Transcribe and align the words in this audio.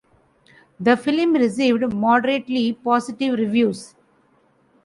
The 0.79 0.97
film 0.97 1.33
received 1.33 1.93
moderately 1.93 2.73
positive 2.73 3.37
reviews. 3.37 3.93